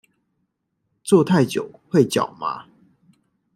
[1.03, 2.65] 坐太久會腳麻